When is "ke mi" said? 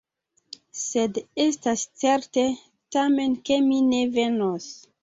3.51-3.83